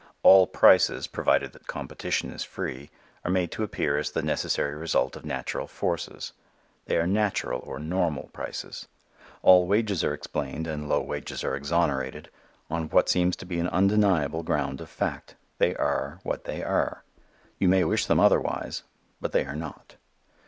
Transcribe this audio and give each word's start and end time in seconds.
All 0.23 0.47
prices, 0.47 1.05
provided 1.05 1.53
that 1.53 1.67
competition 1.67 2.31
is 2.31 2.43
free, 2.43 2.89
are 3.23 3.29
made 3.29 3.51
to 3.51 3.61
appear 3.61 3.99
as 3.99 4.09
the 4.09 4.23
necessary 4.23 4.73
result 4.73 5.15
of 5.15 5.23
natural 5.23 5.67
forces. 5.67 6.33
They 6.87 6.97
are 6.97 7.05
"natural" 7.05 7.59
or 7.59 7.77
"normal" 7.77 8.31
prices. 8.33 8.87
All 9.43 9.67
wages 9.67 10.03
are 10.03 10.11
explained, 10.11 10.65
and 10.65 10.89
low 10.89 11.01
wages 11.01 11.43
are 11.43 11.55
exonerated, 11.55 12.31
on 12.67 12.89
what 12.89 13.09
seems 13.09 13.35
to 13.35 13.45
be 13.45 13.59
an 13.59 13.67
undeniable 13.67 14.41
ground 14.41 14.81
of 14.81 14.89
fact. 14.89 15.35
They 15.59 15.75
are 15.75 16.17
what 16.23 16.45
they 16.45 16.63
are. 16.63 17.03
You 17.59 17.69
may 17.69 17.83
wish 17.83 18.07
them 18.07 18.19
otherwise, 18.19 18.81
but 19.19 19.33
they 19.33 19.45
are 19.45 19.55
not. 19.55 19.97